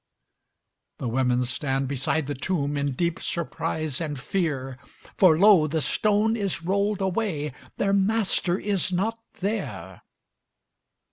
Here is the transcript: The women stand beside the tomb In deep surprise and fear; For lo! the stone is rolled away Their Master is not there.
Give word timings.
The 0.97 1.07
women 1.07 1.43
stand 1.43 1.87
beside 1.87 2.25
the 2.25 2.33
tomb 2.33 2.75
In 2.75 2.93
deep 2.93 3.19
surprise 3.19 4.01
and 4.01 4.19
fear; 4.19 4.79
For 5.15 5.37
lo! 5.37 5.67
the 5.67 5.79
stone 5.79 6.35
is 6.35 6.63
rolled 6.63 7.01
away 7.01 7.53
Their 7.77 7.93
Master 7.93 8.57
is 8.57 8.91
not 8.91 9.19
there. 9.41 10.01